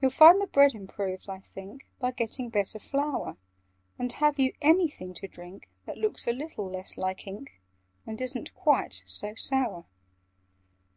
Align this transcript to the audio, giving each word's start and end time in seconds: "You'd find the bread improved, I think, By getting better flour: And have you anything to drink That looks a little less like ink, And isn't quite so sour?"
"You'd 0.00 0.12
find 0.12 0.40
the 0.40 0.46
bread 0.46 0.72
improved, 0.76 1.28
I 1.28 1.40
think, 1.40 1.88
By 1.98 2.12
getting 2.12 2.48
better 2.48 2.78
flour: 2.78 3.36
And 3.98 4.12
have 4.12 4.38
you 4.38 4.52
anything 4.62 5.14
to 5.14 5.26
drink 5.26 5.68
That 5.84 5.98
looks 5.98 6.28
a 6.28 6.32
little 6.32 6.70
less 6.70 6.96
like 6.96 7.26
ink, 7.26 7.60
And 8.06 8.20
isn't 8.20 8.54
quite 8.54 9.02
so 9.08 9.34
sour?" 9.34 9.86